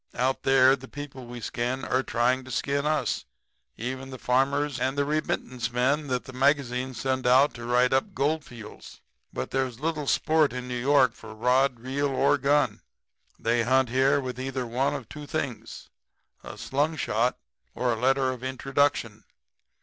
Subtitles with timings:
[0.15, 3.25] Out there the people we skin are trying to skin us,
[3.77, 8.15] even the farmers and the remittance men that the magazines send out to write up
[8.15, 8.99] Goldfields.
[9.31, 12.81] But there's little sport in New York city for rod, reel or gun.
[13.37, 15.91] They hunt here with either one of two things
[16.43, 17.35] a slungshot
[17.75, 19.23] or a letter of introduction.